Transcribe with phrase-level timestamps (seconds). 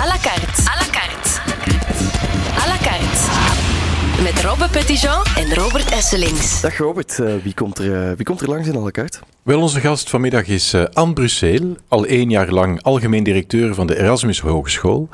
[0.00, 0.58] À la carte.
[0.72, 1.40] À la carte.
[2.62, 3.20] À la carte.
[4.22, 6.60] Met Robbe Petitjean en Robert Esselings.
[6.60, 9.18] Dag Robert, uh, wie, komt er, uh, wie komt er langs in à la carte?
[9.42, 13.86] Wel, onze gast vanmiddag is uh, Anne Brusseel, al één jaar lang algemeen directeur van
[13.86, 15.08] de Erasmus Hogeschool.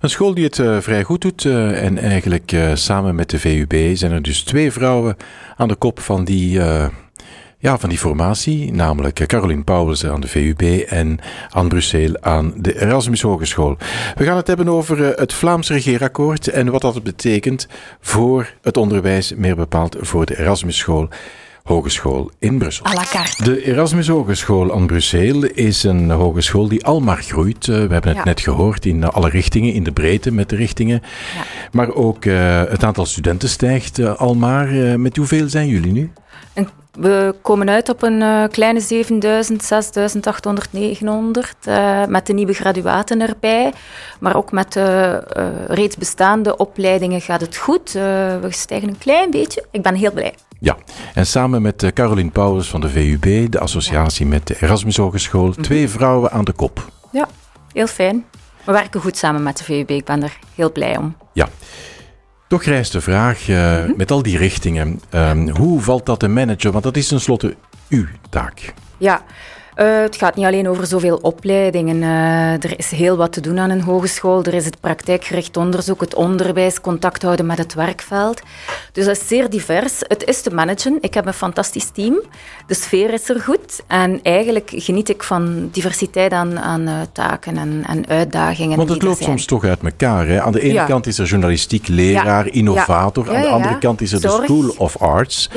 [0.00, 4.22] Een school die het vrij goed doet en eigenlijk samen met de VUB zijn er
[4.22, 5.16] dus twee vrouwen
[5.56, 6.60] aan de kop van die
[7.60, 11.18] ja, van die formatie, namelijk Caroline Pauwels aan de VUB en
[11.50, 13.76] Anne Brussel aan de Erasmus Hogeschool.
[14.14, 17.68] We gaan het hebben over eh, het Vlaams regeerakkoord en wat dat betekent
[18.00, 21.08] voor het onderwijs, meer bepaald voor de Erasmus School.
[21.62, 22.86] Hogeschool in Brussel.
[22.86, 23.44] À la carte.
[23.44, 27.68] De Erasmus Hogeschool aan Brussel is een hogeschool die al maar groeit.
[27.68, 31.02] Eh, we hebben het net gehoord in alle richtingen, in de breedte met de richtingen.
[31.36, 31.42] Ja.
[31.72, 34.68] Maar ook uh, het aantal studenten stijgt uh, al maar.
[35.00, 36.10] met hoeveel zijn jullie nu?
[36.98, 43.20] We komen uit op een uh, kleine 7000, 6800, 900 uh, met de nieuwe graduaten
[43.20, 43.72] erbij.
[44.20, 47.94] Maar ook met de uh, reeds bestaande opleidingen gaat het goed.
[47.94, 48.02] Eh,
[48.40, 49.64] we stijgen een klein beetje.
[49.70, 50.34] Ik ben heel blij.
[50.60, 50.76] Ja,
[51.14, 55.52] en samen met Caroline Paulus van de VUB, de associatie met de Erasmus Hogeschool, mm
[55.52, 55.62] -hmm.
[55.62, 56.84] twee vrouwen aan de kop.
[57.10, 57.28] Ja,
[57.72, 58.24] heel fijn.
[58.64, 59.90] We werken goed samen met de VUB.
[59.90, 61.16] Ik ben er heel blij om.
[61.32, 61.48] Ja.
[62.48, 66.72] Toch rijst de vraag, uh, met al die richtingen, um, hoe valt dat te managen?
[66.72, 67.56] Want dat is tenslotte
[67.88, 68.74] uw taak.
[68.98, 69.22] Ja,
[69.78, 71.96] uh, het gaat niet alleen over zoveel opleidingen.
[71.96, 74.44] Uh, er is heel wat te doen aan een hogeschool.
[74.44, 78.42] Er is het praktijkgericht onderzoek, het onderwijs, contact houden met het werkveld.
[78.92, 79.92] Dus dat is zeer divers.
[79.98, 80.98] Het is te managen.
[81.00, 82.22] Ik heb een fantastisch team.
[82.66, 83.82] De sfeer is er goed.
[83.86, 88.76] En eigenlijk geniet ik van diversiteit aan, aan uh, taken en, en, uitdagingen.
[88.76, 90.26] Want het loopt soms toch uit elkaar.
[90.26, 90.42] Hè?
[90.42, 90.84] Aan de ene ja.
[90.84, 92.52] kant is er journalistiek leraar, ja.
[92.52, 93.26] innovator.
[93.26, 93.34] Ja.
[93.34, 94.36] Aan de andere kant is er Zorg.
[94.36, 95.50] de School of Arts.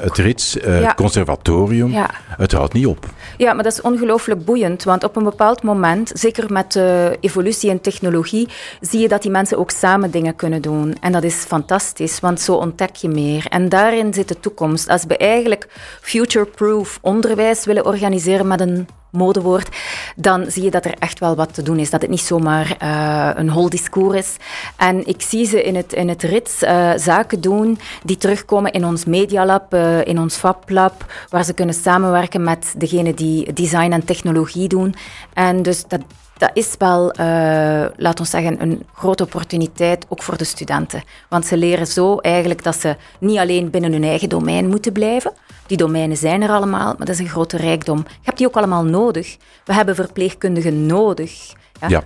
[0.00, 0.56] het RITS,
[0.96, 1.94] conservatorium.
[2.36, 3.06] Het houdt niet op.
[3.36, 7.70] Ja, maar dat is ongelooflijk boeiend, want op een bepaald moment, zeker met de evolutie
[7.70, 8.48] en technologie,
[8.80, 10.96] zie je dat die mensen ook samen dingen kunnen doen.
[11.00, 13.46] En dat is fantastisch, want zo ontdek je meer.
[13.48, 14.88] En daarin zit de toekomst.
[14.88, 15.68] Als we eigenlijk
[16.00, 19.76] future-proof onderwijs willen organiseren met een modewoord,
[20.16, 21.90] dan zie je dat er echt wel wat te doen is.
[21.90, 24.36] Dat het niet zomaar uh, een hol discours is.
[24.76, 28.84] En ik zie ze in het, in het rits uh, zaken doen die terugkomen in
[28.84, 34.04] ons medialab, uh, in ons fablab, waar ze kunnen samenwerken met degene die design en
[34.04, 34.94] technologie doen.
[35.32, 36.00] En dus dat,
[36.36, 41.02] dat is wel, uh, laat ons zeggen, een grote opportuniteit ook voor de studenten.
[41.28, 45.32] Want ze leren zo eigenlijk dat ze niet alleen binnen hun eigen domein moeten blijven.
[45.66, 47.98] Die domeinen zijn er allemaal, maar dat is een grote rijkdom.
[48.06, 49.36] Je hebt die ook allemaal nodig.
[49.64, 51.52] We hebben verpleegkundigen nodig.
[51.80, 52.02] Ja, ja.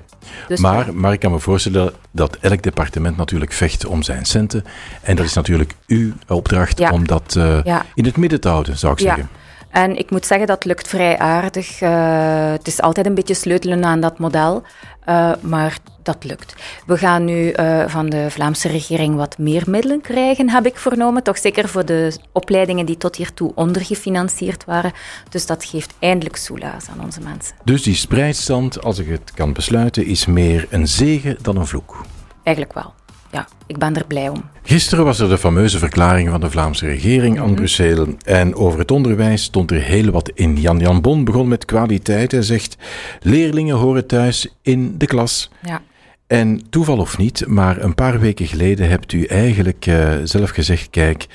[0.48, 4.64] Dus maar, maar ik kan me voorstellen dat elk departement natuurlijk vecht om zijn centen.
[5.02, 6.90] En dat is natuurlijk uw opdracht ja.
[6.90, 9.28] om dat uh, in het midden te houden, zou ik zeggen.
[9.70, 11.80] En ik moet zeggen, dat lukt vrij aardig.
[11.80, 14.62] Uh, het is altijd een beetje sleutelen aan dat model,
[15.08, 16.54] uh, maar dat lukt.
[16.86, 21.22] We gaan nu uh, van de Vlaamse regering wat meer middelen krijgen, heb ik vernomen.
[21.22, 24.92] Toch zeker voor de opleidingen die tot hiertoe ondergefinancierd waren.
[25.28, 27.56] Dus dat geeft eindelijk soelaas aan onze mensen.
[27.64, 32.04] Dus die spreidstand, als ik het kan besluiten, is meer een zegen dan een vloek?
[32.42, 32.94] Eigenlijk wel
[33.32, 34.42] ja, ik ben er blij om.
[34.62, 37.56] Gisteren was er de fameuze verklaring van de Vlaamse regering aan mm -hmm.
[37.56, 38.06] Brussel.
[38.24, 40.56] En over het onderwijs stond er heel wat in.
[40.56, 42.32] Jan Jan Bon begon met kwaliteit.
[42.32, 42.76] Hij zegt:
[43.20, 45.50] leerlingen horen thuis in de klas.
[45.62, 45.82] Ja.
[46.30, 50.90] En toeval of niet, maar een paar weken geleden hebt u eigenlijk uh, zelf gezegd:
[50.90, 51.26] kijk,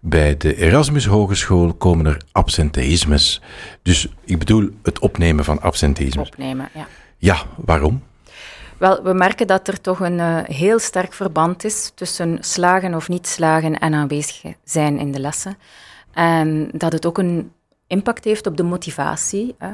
[0.00, 3.40] bij de Erasmus Hogeschool komen er absenteïsmes.
[3.82, 6.28] Dus ik bedoel het opnemen van absenteïsmes.
[6.28, 6.86] Opnemen, ja.
[7.18, 8.02] Ja, waarom?
[8.78, 13.08] Wel, we merken dat er toch een uh, heel sterk verband is tussen slagen of
[13.08, 15.56] niet slagen en aanwezig zijn in de lessen.
[16.12, 17.52] En dat het ook een
[17.86, 19.54] impact heeft op de motivatie.
[19.58, 19.72] Hè.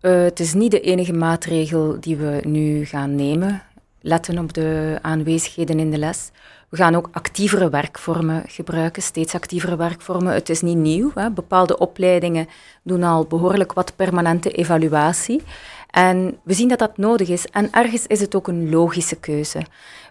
[0.00, 3.62] Uh, het is niet de enige maatregel die we nu gaan nemen.
[4.06, 6.30] Letten op de aanwezigheden in de les.
[6.68, 10.32] We gaan ook actievere werkvormen gebruiken, steeds actievere werkvormen.
[10.32, 11.10] Het is niet nieuw.
[11.14, 11.30] Hè.
[11.30, 12.48] Bepaalde opleidingen
[12.82, 15.42] doen al behoorlijk wat permanente evaluatie.
[15.90, 17.46] En we zien dat dat nodig is.
[17.46, 19.62] En ergens is het ook een logische keuze.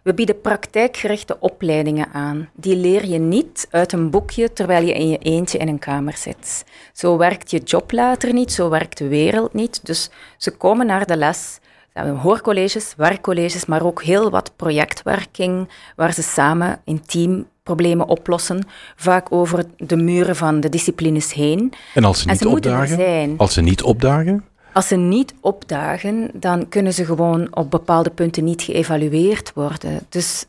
[0.03, 2.49] We bieden praktijkgerichte opleidingen aan.
[2.53, 6.17] Die leer je niet uit een boekje terwijl je in je eentje in een kamer
[6.17, 6.65] zit.
[6.93, 9.85] Zo werkt je job later niet, zo werkt de wereld niet.
[9.85, 11.59] Dus ze komen naar de les.
[11.93, 18.07] We hebben hoorcolleges, werkcolleges, maar ook heel wat projectwerking, waar ze samen in team problemen
[18.07, 21.73] oplossen, vaak over de muren van de disciplines heen.
[21.93, 23.33] En als ze niet ze opdagen?
[23.37, 24.45] Als ze niet opdagen?
[24.73, 29.99] Als ze niet opdagen, dan kunnen ze gewoon op bepaalde punten niet geëvalueerd worden.
[30.09, 30.45] Dus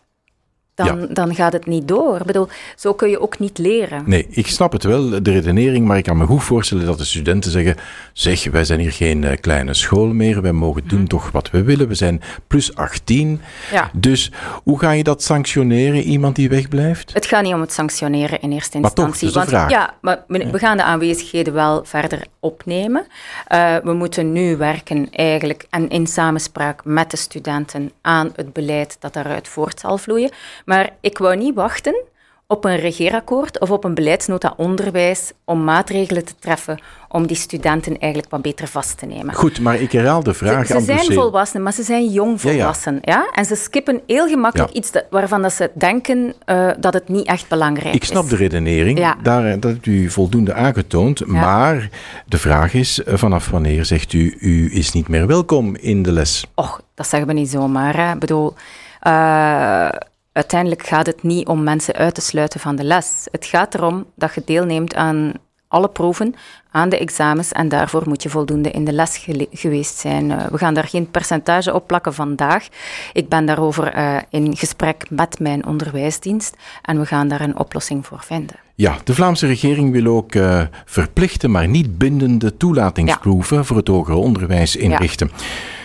[0.75, 2.17] dan, dan gaat het niet door.
[2.21, 4.03] Ik bedoel, zo kun je ook niet leren.
[4.07, 7.05] Nee, ik snap het wel, de redenering, maar ik kan me goed voorstellen dat de
[7.05, 7.77] studenten zeggen:
[8.13, 11.09] zeg, wij zijn hier geen eh, kleine school meer, wij mogen doen Mhm.
[11.09, 13.41] toch wat we willen, we zijn plus 18.
[13.73, 13.91] Ja.
[13.93, 14.31] Dus
[14.63, 17.13] hoe ga je dat sanctioneren, iemand die wegblijft?
[17.13, 19.37] Het gaat niet om het sanctioneren in eerste Maar toch, instantie.
[19.39, 19.71] want, vraag.
[19.71, 23.07] Ja, maar we, we gaan de aanwezigheden wel verder opnemen.
[23.47, 28.97] Eh, we moeten nu werken eigenlijk en in samenspraak met de studenten aan het beleid
[29.01, 30.31] dat daaruit voort zal vloeien.
[30.65, 32.03] Maar ik wou niet wachten
[32.47, 36.79] op een regeerakkoord of op een beleidsnota onderwijs om maatregelen te treffen
[37.09, 39.35] om die studenten eigenlijk wat beter vast te nemen.
[39.35, 41.23] Goed, maar ik herhaal de vraag Ze, ze aan zijn Busseel.
[41.23, 42.57] volwassenen, maar ze zijn jong Ja, ja.
[42.57, 42.99] volwassen.
[43.03, 44.77] Ja, En ze skippen heel gemakkelijk Ja.
[44.79, 48.31] iets dat- waarvan dat ze denken eh, dat het niet echt belangrijk Ik snap is.
[48.31, 49.17] de redenering, Ja.
[49.23, 51.27] daar, dat hebt u voldoende aangetoond.
[51.27, 51.89] Maar
[52.27, 56.13] de vraag is, eh, vanaf wanneer zegt u, u is niet meer welkom in de
[56.13, 56.47] les?
[56.55, 57.97] Och, dat zeggen we niet zomaar.
[57.97, 58.13] Hè.
[58.13, 58.55] Ik bedoel,
[59.01, 59.89] eh,
[60.35, 63.27] uiteindelijk gaat het niet om mensen uit te sluiten van de les.
[63.31, 65.33] Het gaat erom dat je deelneemt aan
[65.69, 66.35] alle proeven,
[66.71, 70.31] aan de examens en daarvoor moet je voldoende in de les geweest zijn.
[70.31, 72.69] Eh, we gaan daar geen percentage op plakken vandaag.
[73.13, 78.07] Ik ben daarover eh, in gesprek met mijn onderwijsdienst en we gaan daar een oplossing
[78.07, 78.57] voor vinden.
[78.75, 84.15] Ja, de Vlaamse regering wil ook eh, verplichte, maar niet bindende toelatingsproeven voor het hoger
[84.15, 85.31] onderwijs inrichten.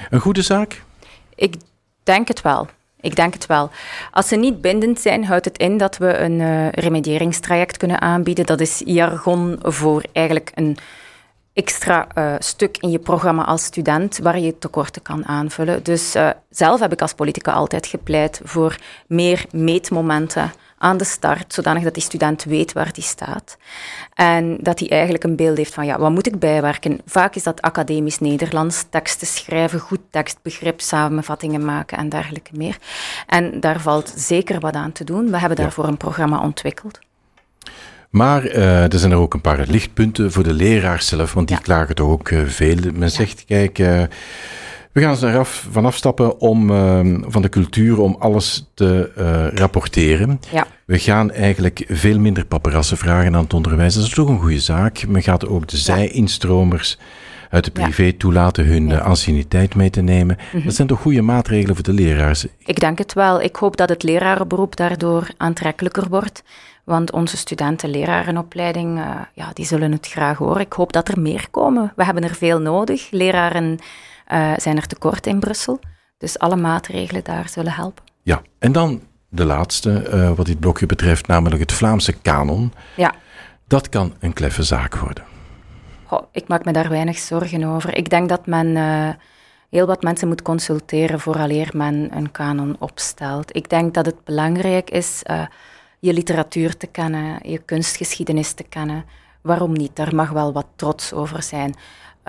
[0.10, 0.84] Een goede zaak?
[1.36, 1.56] Ik
[2.04, 2.68] denk het wel.
[3.02, 3.70] Ik denk het wel.
[4.12, 8.46] Als ze niet bindend zijn, houdt het in dat we een eh, remedieringstraject kunnen aanbieden.
[8.46, 10.78] Dat is jargon voor eigenlijk een
[11.54, 15.84] extra eh, stuk in je programma als student waar je tekorten kan aanvullen.
[15.84, 21.54] Dus eh, zelf heb ik als politica altijd gepleit voor meer meetmomenten aan de start,
[21.54, 23.58] zodanig dat die student weet waar die staat.
[24.14, 27.02] En dat hij eigenlijk een beeld heeft van, ja, wat moet ik bijwerken?
[27.06, 32.78] Vaak is dat academisch Nederlands, teksten schrijven, goed tekstbegrip, samenvattingen maken en dergelijke meer.
[33.28, 35.32] En daar valt zeker wat aan te doen.
[35.32, 37.00] We hebben daarvoor een programma ontwikkeld.
[38.10, 41.58] Maar eh, er zijn er ook een paar lichtpunten voor de leraars zelf, want die
[41.58, 41.64] Ja.
[41.64, 42.78] klagen toch ook eh, veel.
[42.94, 44.02] Men zegt, kijk, eh,
[44.92, 49.48] we gaan er af, van afstappen om, eh, van de cultuur om alles te eh,
[49.58, 50.40] rapporteren.
[50.52, 50.66] Ja.
[50.86, 53.94] We gaan eigenlijk veel minder paparassen vragen aan het onderwijs.
[53.94, 55.08] Dat is toch een goede zaak.
[55.08, 56.98] Men gaat ook de zij-instromers
[57.50, 57.84] uit de Ja.
[57.84, 59.00] privé toelaten hun Ja.
[59.00, 60.38] eh, anciëniteit mee te nemen.
[60.54, 60.66] Mhm.
[60.66, 62.46] Dat zijn toch goede maatregelen voor de leraars?
[62.66, 63.42] Ik denk het wel.
[63.42, 66.44] Ik hoop dat het lerarenberoep daardoor aantrekkelijker wordt.
[66.84, 70.62] Want onze studenten lerarenopleiding, eh, ja, die zullen het graag horen.
[70.62, 71.94] Ik hoop dat er meer komen.
[71.96, 73.08] We hebben er veel nodig.
[73.12, 73.78] Leraren
[74.30, 75.80] eh, zijn er tekort in Brussel.
[76.18, 78.04] Dus alle maatregelen daar zullen helpen.
[78.22, 82.74] Ja, en dan de laatste, eh, wat dit blokje betreft, namelijk het Vlaamse kanon.
[82.96, 83.14] Ja,
[83.68, 85.24] Dat kan een kleffe zaak worden.
[86.06, 87.98] Goh, ik maak me daar weinig zorgen over.
[87.98, 89.10] Ik denk dat men eh,
[89.70, 93.56] heel wat mensen moet consulteren vooraleer men een kanon opstelt.
[93.56, 95.22] Ik denk dat het belangrijk is
[96.00, 99.06] je literatuur te kennen, je kunstgeschiedenis te kennen.
[99.42, 99.96] Waarom niet?
[99.96, 101.76] Daar mag wel wat trots over zijn.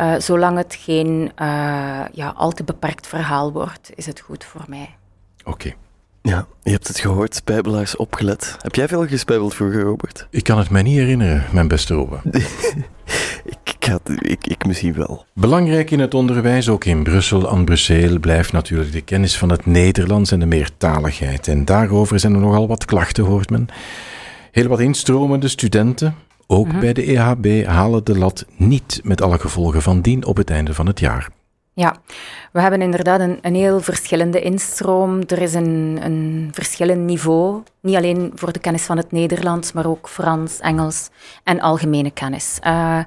[0.00, 1.46] Eh, zolang het geen eh,
[2.12, 4.88] ja, al te beperkt verhaal wordt, is het goed voor mij.
[5.44, 5.72] Oké.
[6.22, 8.56] Ja, je hebt het gehoord, spijbelaars opgelet.
[8.60, 10.26] Heb jij veel gespijbeld vroeger, Robert?
[10.30, 12.16] Ik kan het mij niet herinneren, mijn beste Robbe.
[13.44, 15.24] Ik, het- ik, ik misschien wel.
[15.34, 19.66] Belangrijk in het onderwijs, ook in Brussel aan Brussel, blijft natuurlijk de kennis van het
[19.66, 21.48] Nederlands en de meertaligheid.
[21.48, 23.68] En daarover zijn er nogal wat klachten, hoort men.
[24.52, 26.14] Heel wat instromende studenten,
[26.50, 30.50] ook bij de EHB, halen de lat niet met alle gevolgen van dien op het
[30.50, 31.28] einde van het jaar.
[31.72, 31.96] Ja,
[32.52, 35.20] we hebben inderdaad een, een heel verschillende instroom.
[35.26, 39.86] Er is een, een verschillend niveau, niet alleen voor de kennis van het Nederlands, maar
[39.86, 41.08] ook Frans, Engels
[41.44, 42.58] en algemene kennis.
[42.66, 42.98] Uh,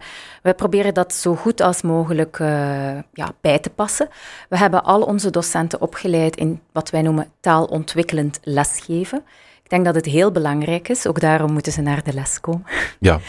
[0.42, 2.48] wij proberen dat zo goed als mogelijk uh,
[3.14, 4.08] ja, bij te passen.
[4.50, 9.24] We hebben al onze docenten opgeleid in wat wij noemen taalontwikkelend lesgeven.
[9.74, 12.64] Ik denk dat het heel belangrijk is, ook daarom moeten ze naar de les komen.
[13.00, 13.20] Ja,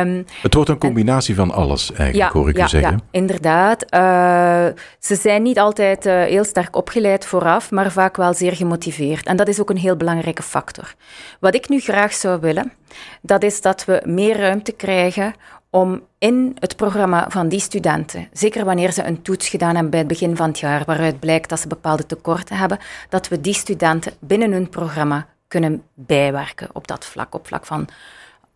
[0.00, 2.90] um, het wordt een combinatie en, van alles eigenlijk, ja, hoor ik ja, u zeggen.
[2.90, 3.84] Ja, inderdaad.
[3.94, 4.66] Uh,
[4.98, 9.26] ze zijn niet altijd uh, heel sterk opgeleid vooraf, maar vaak wel zeer gemotiveerd.
[9.26, 10.94] En dat is ook een heel belangrijke factor.
[11.40, 12.72] Wat ik nu graag zou willen,
[13.20, 15.34] dat is dat we meer ruimte krijgen
[15.70, 19.98] om in het programma van die studenten, zeker wanneer ze een toets gedaan hebben bij
[19.98, 23.54] het begin van het jaar, waaruit blijkt dat ze bepaalde tekorten hebben, dat we die
[23.54, 25.26] studenten binnen hun programma
[25.60, 27.88] kunnen bijwerken op dat vlak, op vlak van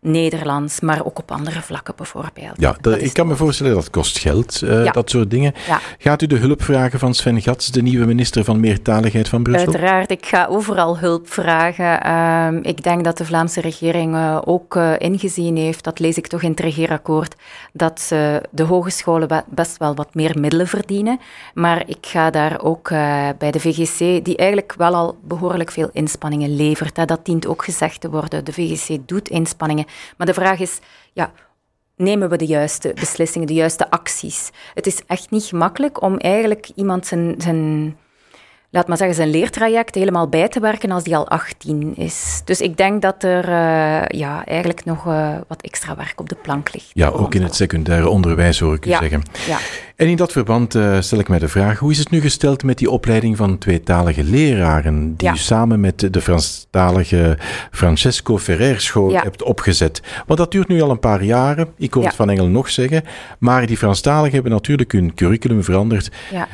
[0.01, 2.53] Nederlands, maar ook op andere vlakken bijvoorbeeld.
[2.57, 5.53] Ja, ik kan me voorstellen dat kost geld, uh, dat soort dingen.
[5.67, 5.79] Ja.
[5.97, 9.67] Gaat u de hulp vragen van Sven Gats, de nieuwe minister van Meertaligheid van Brussel?
[9.67, 12.07] Uiteraard, ik ga overal hulp vragen.
[12.07, 16.27] Uh, ik denk dat de Vlaamse regering uh, ook uh, ingezien heeft, dat lees ik
[16.27, 17.35] toch in het regeerakkoord,
[17.73, 18.07] dat
[18.51, 21.19] de hogescholen best wel wat meer middelen verdienen.
[21.53, 22.89] Maar ik ga daar ook
[23.37, 26.97] bij de VGC, die eigenlijk wel al behoorlijk veel inspanningen levert.
[26.97, 27.05] Hè.
[27.05, 28.45] Dat dient ook gezegd te worden.
[28.45, 29.85] De VGC doet inspanningen.
[30.17, 30.79] Maar de vraag is,
[31.13, 31.31] ja,
[31.95, 34.49] nemen we de juiste beslissingen, de juiste acties?
[34.73, 37.95] Het is echt niet gemakkelijk om eigenlijk iemand zijn, zijn
[38.69, 42.41] laat maar zeggen, zijn leertraject helemaal bij te werken als die al 18 is.
[42.45, 46.35] Dus ik denk dat er uh, ja, eigenlijk nog uh, wat extra werk op de
[46.35, 46.91] plank ligt.
[46.93, 49.23] Ja, ook in het secundaire onderwijs hoor ik u ja, zeggen.
[49.47, 49.57] Ja.
[49.99, 52.63] En in dat verband uh, stel ik mij de vraag, hoe is het nu gesteld
[52.63, 55.33] met die opleiding van tweetalige leraren, die Ja.
[55.33, 57.37] u samen met de Franstalige
[57.71, 59.21] Francesco Ferrer school Ja.
[59.21, 60.01] hebt opgezet?
[60.25, 62.07] Want dat duurt nu al een paar jaren, ik hoor Ja.
[62.07, 63.03] het van Engel nog zeggen,
[63.39, 66.09] maar die Franstaligen hebben natuurlijk hun curriculum veranderd.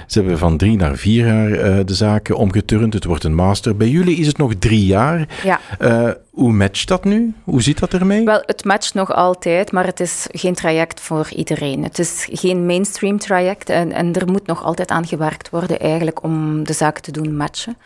[0.07, 3.75] Ze hebben van drie naar vier jaar eh, de zaken omgeturnd, het wordt een master.
[3.75, 5.27] Bij jullie is het nog drie jaar.
[5.43, 5.59] Ja.
[5.79, 7.33] Eh, hoe matcht dat nu?
[7.43, 8.25] Hoe zit dat ermee?
[8.25, 11.83] Wel, het matcht nog altijd, maar het is geen traject voor iedereen.
[11.83, 16.23] Het is geen mainstream traject en, en er moet nog altijd aan gewerkt worden eigenlijk
[16.23, 17.77] om de zaken te doen matchen.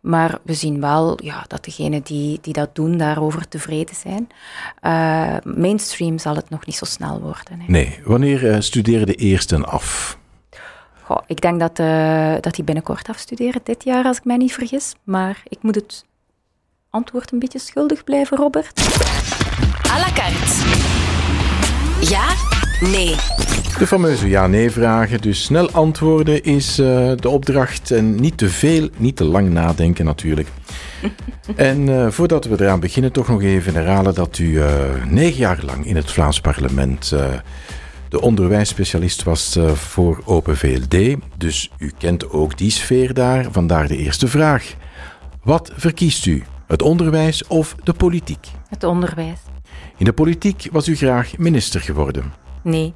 [0.00, 4.28] Maar we zien wel ja, dat degenen die, die dat doen daarover tevreden zijn.
[4.80, 7.60] Eh, mainstream zal het nog niet zo snel worden.
[7.60, 7.64] hè.
[7.66, 10.18] Nee, wanneer eh, studeren de eersten af?
[11.02, 14.52] Goh, ik denk dat, eh, dat die binnenkort afstuderen dit jaar, als ik mij niet
[14.52, 14.94] vergis.
[15.04, 16.04] Maar ik moet het
[16.90, 18.80] antwoord een beetje schuldig blijven, Robert.
[19.90, 20.52] À la carte.
[22.10, 22.26] Ja?
[22.80, 23.14] Nee.
[23.78, 25.20] De fameuze ja-nee-vragen.
[25.20, 27.90] Dus snel antwoorden is eh, de opdracht.
[27.90, 30.48] En niet te veel, niet te lang nadenken natuurlijk.
[31.56, 35.58] en eh, voordat we eraan beginnen, toch nog even herhalen dat u eh, negen jaar
[35.64, 37.26] lang in het Vlaams parlement eh,
[38.08, 41.16] de onderwijsspecialist was eh, voor Open VLD.
[41.36, 43.46] Dus u kent ook die sfeer daar.
[43.50, 44.74] Vandaar de eerste vraag.
[45.42, 46.42] Wat verkiest u?
[46.68, 48.48] Het onderwijs of de politiek?
[48.68, 49.38] Het onderwijs.
[49.96, 52.32] In de politiek was u graag minister geworden.
[52.62, 52.94] Nee.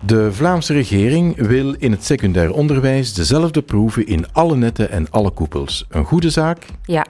[0.00, 5.30] De Vlaamse regering wil in het secundair onderwijs dezelfde proeven in alle netten en alle
[5.30, 5.86] koepels.
[5.88, 6.66] Een goede zaak?
[6.82, 7.06] Ja.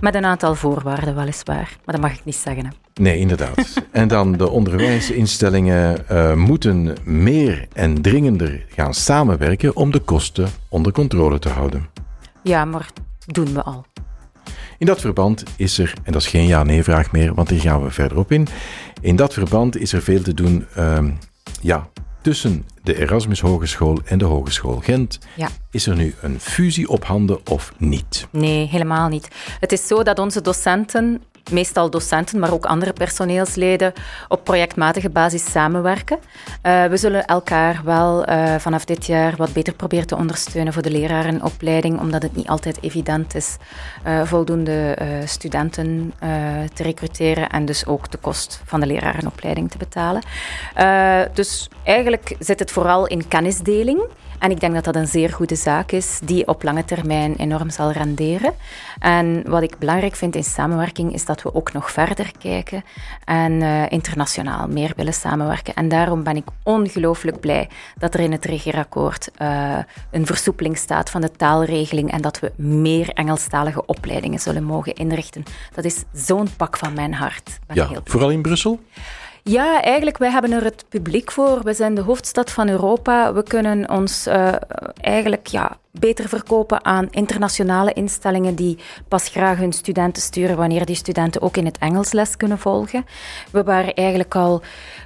[0.00, 1.76] Met een aantal voorwaarden, weliswaar.
[1.84, 2.64] Maar dat mag ik niet zeggen.
[2.64, 2.70] Hè.
[3.02, 3.82] Nee, inderdaad.
[3.90, 10.92] en dan de onderwijsinstellingen eh, moeten meer en dringender gaan samenwerken om de kosten onder
[10.92, 11.86] controle te houden.
[12.42, 12.88] Ja, maar
[13.26, 13.84] doen we al.
[14.78, 17.90] In dat verband is er, en dat is geen ja-nee-vraag meer, want hier gaan we
[17.90, 18.46] verder op in.
[19.00, 21.10] In dat verband is er veel te doen ehm,
[21.60, 21.88] ja,
[22.22, 25.18] tussen de Erasmus Hogeschool en de Hogeschool Gent.
[25.36, 25.48] Ja.
[25.70, 28.26] Is er nu een fusie op handen of niet?
[28.30, 29.28] Nee, helemaal niet.
[29.60, 33.92] Het is zo dat onze docenten, meestal docenten, maar ook andere personeelsleden,
[34.28, 36.18] op projectmatige basis samenwerken.
[36.62, 40.82] Eh, we zullen elkaar wel eh, vanaf dit jaar wat beter proberen te ondersteunen voor
[40.82, 43.56] de lerarenopleiding, omdat het niet altijd evident is
[44.02, 46.14] eh, voldoende studenten
[46.74, 50.22] te recruteren en dus ook de kost van de lerarenopleiding te betalen.
[51.32, 54.00] Dus eigenlijk zit het vooral in kennisdeling.
[54.38, 57.70] En ik denk dat dat een zeer goede zaak is, die op lange termijn enorm
[57.70, 58.54] zal renderen.
[58.98, 62.84] En wat ik belangrijk vind in samenwerking, is dat we ook nog verder kijken
[63.24, 65.74] en eh, internationaal meer willen samenwerken.
[65.74, 69.78] En daarom ben ik ongelooflijk blij dat er in het regeerakkoord eh,
[70.10, 75.42] een versoepeling staat van de taalregeling en dat we meer Engelstalige opleidingen zullen mogen inrichten.
[75.74, 77.58] Dat is zo'n pak van mijn hart.
[77.66, 78.80] Ben Ja, heel vooral in Brussel?
[79.48, 81.62] Ja, eigenlijk, wij hebben er het publiek voor.
[81.62, 83.32] We zijn de hoofdstad van Europa.
[83.34, 84.54] We kunnen ons eh,
[85.00, 90.96] eigenlijk ja, beter verkopen aan internationale instellingen die pas graag hun studenten sturen wanneer die
[90.96, 93.04] studenten ook in het Engels les kunnen volgen.
[93.52, 94.62] We waren eigenlijk al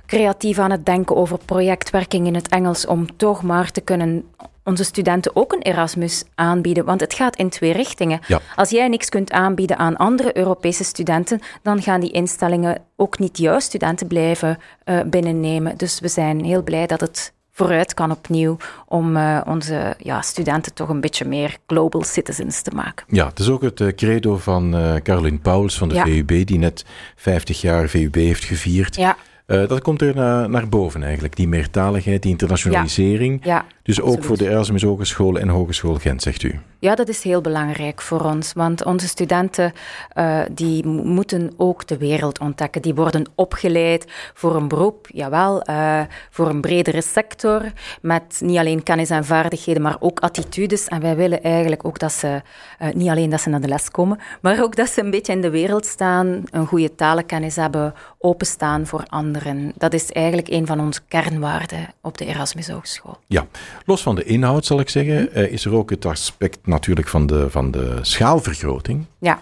[0.07, 4.25] creatief aan het denken over projectwerking in het Engels om toch maar te kunnen
[4.71, 8.21] onze studenten ook een Erasmus aanbieden, want het gaat in twee richtingen.
[8.27, 8.41] Ja.
[8.57, 13.39] Als jij niks kunt aanbieden aan andere Europese studenten, dan gaan die instellingen ook niet
[13.39, 15.77] jouw studenten blijven eh, binnennemen.
[15.77, 20.75] Dus we zijn heel blij dat het vooruit kan opnieuw om eh, onze ja, studenten
[20.75, 23.07] toch een beetje meer global citizens te maken.
[23.09, 26.05] Ja, het is ook het eh, credo van eh Caroline Pauls van de Ja.
[26.05, 26.85] VUB, die net
[27.17, 28.97] 50 jaar VUB heeft gevierd.
[28.97, 29.17] Ja,
[29.51, 33.41] Eh, dat komt er na- naar boven eigenlijk, die meertaligheid, die internationalisering.
[33.45, 33.65] ja.
[33.83, 36.59] dus ook voor de Erasmus Hogeschool en Hogeschool Gent, zegt u.
[36.81, 39.73] Ja, dat is heel belangrijk voor ons, want onze studenten
[40.17, 42.83] uh, die moeten ook de wereld ontdekken.
[42.83, 47.73] Die worden opgeleid voor een beroep, jawel, uh, voor een bredere sector,
[48.03, 50.87] met niet alleen kennis en vaardigheden, maar ook attitudes.
[50.87, 52.43] En wij willen eigenlijk ook dat ze,
[52.83, 55.33] uh, niet alleen dat ze naar de les komen, maar ook dat ze een beetje
[55.33, 59.73] in de wereld staan, een goede talenkennis hebben, openstaan voor anderen.
[59.77, 63.17] Dat is eigenlijk een van onze kernwaarden op de Erasmus Hogeschool.
[63.27, 63.47] Ja,
[63.85, 67.51] los van de inhoud zal ik zeggen, is er ook het aspect natuurlijk van de,
[67.51, 69.07] van de schaalvergroting.
[69.19, 69.41] Ja.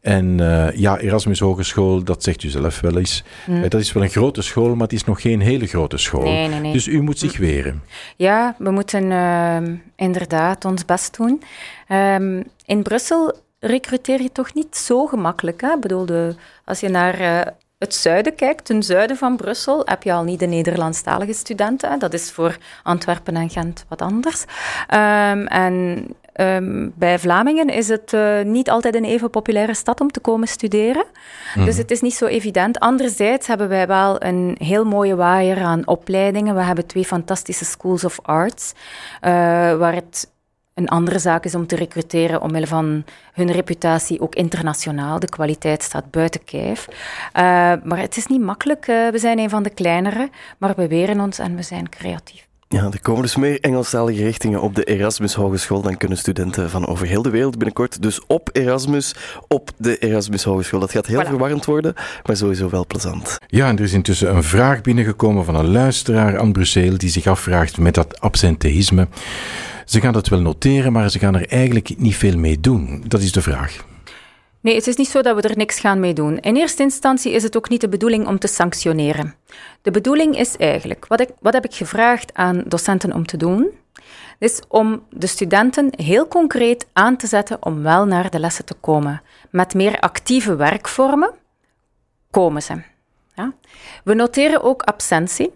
[0.00, 3.24] En uh, ja, Erasmus Hogeschool, dat zegt u zelf wel eens.
[3.46, 3.68] Mm.
[3.68, 6.22] dat is wel een grote school, maar het is nog geen hele grote school.
[6.22, 6.72] Nee, nee, nee.
[6.72, 7.82] Dus u moet zich weren.
[8.16, 9.56] Ja, we moeten uh,
[9.96, 11.42] inderdaad ons best doen.
[11.88, 15.60] Um, in Brussel recruteer je toch niet zo gemakkelijk.
[15.60, 15.72] Hè?
[15.72, 16.34] Ik bedoel, de,
[16.64, 17.40] als je naar uh,
[17.78, 21.98] het zuiden kijkt, ten zuiden van Brussel, heb je al niet de Nederlandstalige studenten.
[21.98, 24.44] Dat is voor Antwerpen en Gent wat anders.
[24.94, 26.06] Um, en
[26.40, 30.48] um, bij Vlamingen is het uh, niet altijd een even populaire stad om te komen
[30.48, 31.04] studeren.
[31.54, 31.64] Mm.
[31.64, 32.78] Dus het is niet zo evident.
[32.78, 36.54] Anderzijds hebben wij wel een heel mooie waaier aan opleidingen.
[36.54, 39.30] We hebben twee fantastische schools of arts, uh,
[39.76, 40.30] waar het
[40.74, 45.18] een andere zaak is om te recruteren omwille van hun reputatie, ook internationaal.
[45.18, 46.86] De kwaliteit staat buiten kijf.
[46.88, 46.92] Uh,
[47.84, 48.86] maar het is niet makkelijk.
[48.86, 52.48] We zijn een van de kleinere, maar we weren ons en we zijn creatief.
[52.72, 55.82] Ja, er komen dus meer Engelstalige richtingen op de Erasmus Hogeschool.
[55.82, 59.14] Dan kunnen studenten van over heel de wereld binnenkort dus op Erasmus,
[59.48, 60.80] op de Erasmus Hogeschool.
[60.80, 61.28] Dat gaat heel voilà.
[61.28, 61.94] verwarrend worden,
[62.26, 63.38] maar sowieso wel plezant.
[63.46, 67.26] Ja, en er is intussen een vraag binnengekomen van een luisteraar aan Brussel die zich
[67.26, 69.08] afvraagt met dat absenteïsme.
[69.84, 73.04] Ze gaan dat wel noteren, maar ze gaan er eigenlijk niet veel mee doen.
[73.06, 73.88] Dat is de vraag.
[74.60, 76.38] Nee, het is niet zo dat we er niks gaan mee doen.
[76.38, 79.34] In eerste instantie is het ook niet de bedoeling om te sanctioneren.
[79.82, 83.70] De bedoeling is eigenlijk, wat, ik, wat heb ik gevraagd aan docenten om te doen?
[84.38, 88.74] Is om de studenten heel concreet aan te zetten om wel naar de lessen te
[88.74, 89.22] komen.
[89.50, 91.30] Met meer actieve werkvormen
[92.30, 92.82] komen ze.
[93.34, 93.52] Ja?
[94.04, 95.52] We noteren ook absentie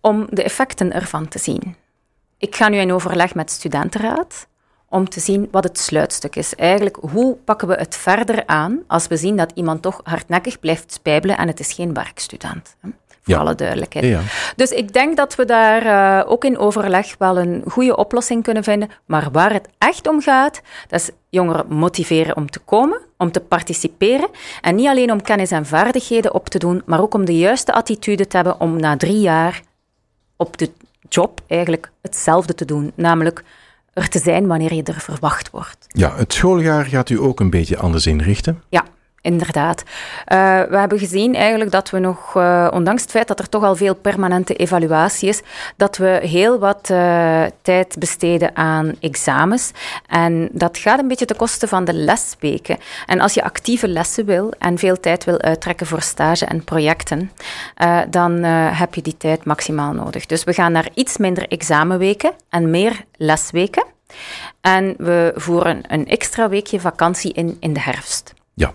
[0.00, 1.76] om de effecten ervan te zien.
[2.38, 4.46] Ik ga nu in overleg met studentenraad
[4.96, 6.54] om te zien wat het sluitstuk is.
[6.54, 10.92] Eigenlijk, hoe pakken we het verder aan als we zien dat iemand toch hardnekkig blijft
[10.92, 12.76] spijbelen en het is geen werkstudent.
[12.80, 12.88] Hè?
[13.22, 13.40] Voor ja.
[13.40, 14.06] alle duidelijkheid.
[14.06, 14.20] Ja.
[14.56, 18.64] Dus ik denk dat we daar uh, ook in overleg wel een goede oplossing kunnen
[18.64, 18.90] vinden.
[19.06, 23.40] Maar waar het echt om gaat, dat is jongeren motiveren om te komen, om te
[23.40, 24.28] participeren.
[24.60, 27.72] En niet alleen om kennis en vaardigheden op te doen, maar ook om de juiste
[27.72, 29.62] attitude te hebben om na drie jaar
[30.36, 30.70] op de
[31.08, 32.92] job eigenlijk hetzelfde te doen.
[32.94, 33.44] Namelijk
[33.96, 35.86] er te zijn wanneer je er verwacht wordt.
[35.88, 38.62] Ja, het schooljaar gaat u ook een beetje anders inrichten.
[38.68, 38.84] Ja,
[39.26, 39.82] inderdaad.
[39.82, 43.62] Uh, we hebben gezien eigenlijk dat we nog, uh, ondanks het feit dat er toch
[43.62, 45.42] al veel permanente evaluatie is,
[45.76, 49.70] dat we heel wat uh, tijd besteden aan examens.
[50.06, 52.78] En dat gaat een beetje ten koste van de lesweken.
[53.06, 57.30] En als je actieve lessen wil en veel tijd wil uittrekken voor stage en projecten,
[58.10, 60.26] dan heb je die tijd maximaal nodig.
[60.26, 63.84] Dus we gaan naar iets minder examenweken en meer lesweken.
[64.60, 68.35] En we voeren een extra weekje vakantie in in de herfst.
[68.58, 68.74] Ja,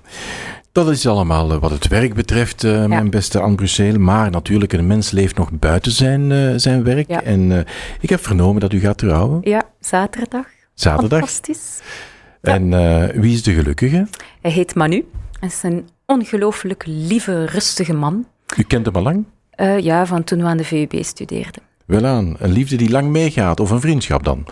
[0.72, 2.88] dat is allemaal wat het werk betreft, uh, ja.
[2.88, 4.00] mijn beste Anne Brussel.
[4.00, 7.08] Maar natuurlijk, een mens leeft nog buiten zijn, uh, zijn werk.
[7.08, 7.24] Ja.
[7.24, 7.60] En uh,
[8.00, 9.40] ik heb vernomen dat u gaat trouwen.
[9.44, 10.46] Ja, zaterdag.
[10.74, 11.20] Zaterdag.
[11.20, 11.80] Fantastisch.
[12.42, 12.70] En
[13.22, 14.08] wie is de gelukkige?
[14.42, 15.06] Hij heet Manu.
[15.40, 18.26] Hij is een ongelooflijk lieve, rustige man.
[18.58, 19.26] U kent hem al lang?
[19.84, 21.62] ja, van toen we aan de VUB studeerden.
[21.86, 24.46] Wel aan, een liefde die lang meegaat, of een vriendschap dan?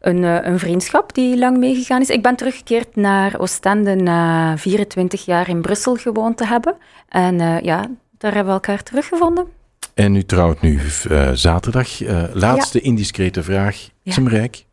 [0.00, 2.08] Een, een, vriendschap die lang meegegaan is.
[2.08, 6.74] Ik ben teruggekeerd naar Oostende na 24 jaar in Brussel gewoond te hebben.
[7.08, 9.46] En uh, ja, daar hebben we elkaar teruggevonden.
[9.94, 12.00] En u trouwt nu uh, zaterdag.
[12.00, 12.84] Uh, laatste ja.
[12.84, 13.80] indiscrete vraag.
[13.82, 13.90] Ja.
[14.02, 14.64] Is hem rijk?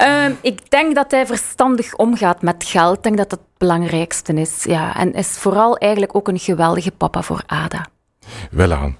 [0.00, 2.96] um, ik denk dat hij verstandig omgaat met geld.
[2.96, 4.64] Ik denk dat dat het belangrijkste is.
[4.64, 4.96] Ja.
[4.96, 7.86] En is vooral eigenlijk ook een geweldige papa voor Ada.
[8.50, 8.96] Wel aan.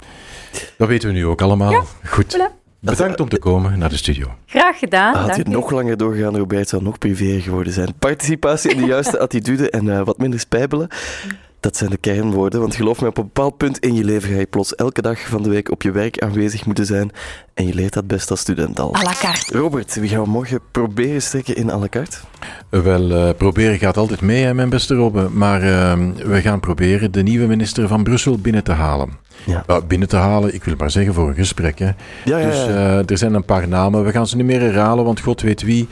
[0.79, 1.71] Dat weten we nu ook allemaal.
[1.71, 2.37] Ja, Goed.
[2.37, 2.65] Voilà.
[2.81, 4.27] Bedankt om te komen naar de studio.
[4.47, 5.15] Graag gedaan.
[5.15, 7.95] Had je nog langer doorgegaan, Robert, zou nog privé geworden zijn.
[7.99, 10.89] Participatie in de juiste attitude en uh, wat minder spijbelen.
[11.61, 14.39] Dat zijn de kernwoorden, want geloof me, op een bepaald punt in je leven ga
[14.39, 17.11] je plots elke dag van de week op je werk aanwezig moeten zijn.
[17.55, 18.97] En je leert dat best als student al.
[18.97, 19.59] À la carte.
[19.59, 22.17] Robert, wie gaan we morgen proberen steken in à la carte?
[22.69, 25.29] Wel, uh, proberen gaat altijd mee, hè, mijn beste Robbe.
[25.33, 25.93] Maar uh,
[26.25, 29.09] we gaan proberen de nieuwe minister van Brussel binnen te halen.
[29.45, 29.65] Ja.
[29.71, 31.79] Uh, binnen te halen, ik wil maar zeggen, voor een gesprek.
[31.79, 31.91] Hè.
[32.25, 34.05] Ja, dus ja, er zijn een paar namen.
[34.05, 35.89] We gaan ze niet meer herhalen, want god weet wie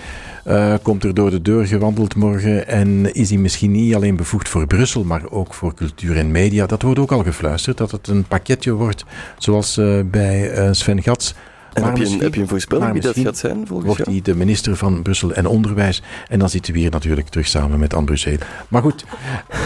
[0.83, 2.69] komt er door de deur gewandeld morgen.
[2.69, 6.67] En is hij misschien niet alleen bevoegd voor Brussel, maar ook voor cultuur en media.
[6.67, 9.05] Dat wordt ook al gefluisterd, dat het een pakketje wordt,
[9.39, 11.35] zoals bij Sven Gats
[11.75, 13.99] En heb, je een, misschien- heb je een voorspelling wie dat gaat zijn volgens Wordt
[14.05, 14.11] jou?
[14.11, 16.03] hij de minister van Brussel en Onderwijs.
[16.29, 18.37] En dan zitten we hier natuurlijk terug samen met Anne Brussel.
[18.69, 19.05] Maar goed,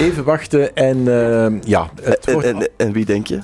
[0.01, 0.75] even wachten.
[0.77, 2.47] En eh, ja, het En, wordt...
[2.49, 3.39] en, en wie denk je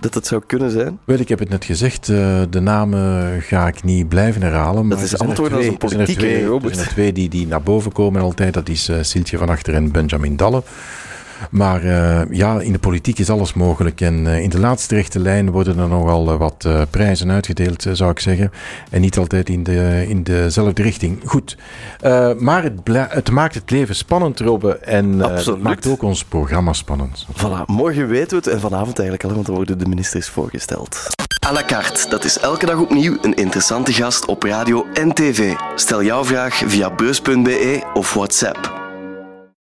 [0.00, 0.98] dat het zou kunnen zijn?
[1.04, 4.86] Wel, ik heb het net gezegd, eh, de namen ga ik niet blijven herhalen.
[4.86, 6.70] Maar is zijn er antwoord als een er zijn er twee- Robert.
[6.70, 8.54] Er zijn er twee die, die naar boven komen altijd.
[8.54, 10.62] Dat is eh Siltje van Achter en Benjamin Dalle.
[11.50, 14.00] Maar eh, ja, in de politiek is alles mogelijk.
[14.00, 17.86] En eh, in de laatste rechte lijn worden er nogal eh, wat eh, prijzen uitgedeeld,
[17.92, 18.52] zou ik zeggen.
[18.90, 21.20] En niet altijd in, de, in dezelfde richting.
[21.24, 21.56] Goed.
[22.00, 24.78] Eh, maar het, het maakt het leven spannend, Robbe.
[24.78, 27.26] En eh, het maakt ook ons programma spannend.
[27.36, 31.06] Voilà, morgen weten we het en vanavond eigenlijk al, want dan worden de ministers voorgesteld.
[31.46, 35.52] À la carte, dat is elke dag opnieuw een interessante gast op radio en tv.
[35.74, 38.79] Stel jouw vraag via beurs.be of WhatsApp.